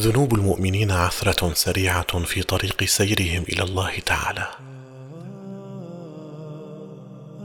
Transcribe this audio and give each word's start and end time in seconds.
ذنوب 0.00 0.34
المؤمنين 0.34 0.90
عثرة 0.90 1.54
سريعة 1.54 2.18
في 2.24 2.42
طريق 2.42 2.84
سيرهم 2.84 3.42
إلى 3.42 3.62
الله 3.62 3.98
تعالى. 3.98 4.46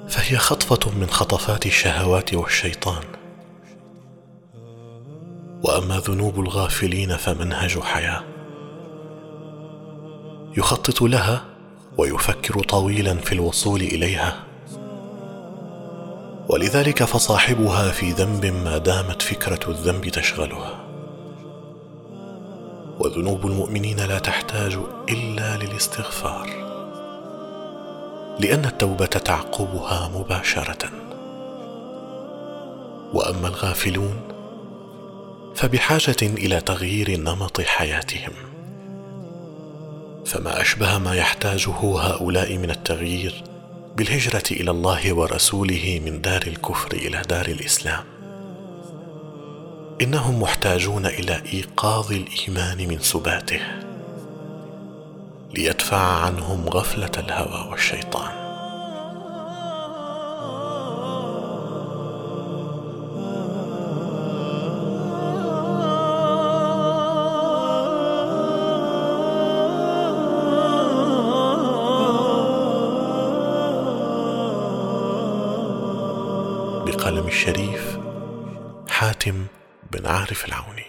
فهي 0.10 0.38
خطفة 0.38 0.92
من 0.92 1.10
خطفات 1.10 1.66
الشهوات 1.66 2.34
والشيطان. 2.34 3.04
وأما 5.64 6.00
ذنوب 6.00 6.40
الغافلين 6.40 7.18
فمنهج 7.18 7.79
حياة. 7.79 8.23
يخطط 10.57 11.02
لها 11.02 11.46
ويفكر 11.98 12.60
طويلا 12.60 13.16
في 13.16 13.32
الوصول 13.32 13.82
إليها. 13.82 14.44
ولذلك 16.50 17.04
فصاحبها 17.04 17.91
في 17.91 18.12
ذنب 18.12 18.46
ما 18.46 18.78
دامت 18.78 19.21
فكرة 19.21 19.70
الذنب 19.71 20.10
تشغلها. 20.10 20.93
وذنوب 23.00 23.45
المؤمنين 23.45 23.99
لا 23.99 24.20
تحتاج 24.20 24.77
إلا 25.09 25.58
للاستغفار 25.58 26.63
لأن 28.40 28.66
التوبة 28.66 29.05
تعقبها 29.05 30.12
مباشرة. 30.16 30.90
وأما 33.14 33.48
الغافلون 33.48 34.22
فبحاجة 35.55 36.16
إلى 36.22 36.62
تغيير 36.62 37.20
نمط 37.20 37.62
حياتهم. 37.62 38.34
فما 40.25 40.62
أشبه 40.62 40.98
ما 40.98 41.16
يحتاجه 41.16 41.72
هؤلاء 41.80 42.58
من 42.58 42.70
التغيير 42.70 43.44
بالهجرة 43.98 44.44
إلى 44.52 44.72
الله 44.72 45.14
ورسوله 45.14 46.02
من 46.05 46.22
دار 46.22 46.41
الكفر 46.48 46.91
إلى 46.91 47.22
دار 47.30 47.45
الإسلام. 47.45 48.03
إنهم 50.03 50.41
محتاجون 50.41 51.05
إلى 51.05 51.41
إيقاظ 51.53 52.11
الإيمان 52.11 52.77
من 52.88 52.99
سباته 52.99 53.61
ليدفع 55.53 55.97
عنهم 55.97 56.69
غفلة 56.69 57.11
الهوى 57.17 57.69
والشيطان. 57.69 58.44
بقلم 76.85 77.28
الشريف 77.28 77.97
حاتم 78.89 79.45
بن 79.94 80.05
عارف 80.08 80.45
العوني 80.45 80.86